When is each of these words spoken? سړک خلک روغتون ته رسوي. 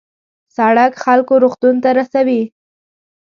سړک 0.55 0.91
خلک 1.03 1.27
روغتون 1.43 1.75
ته 1.83 1.89
رسوي. 1.97 2.41